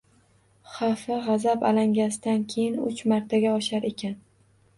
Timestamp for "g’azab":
1.27-1.65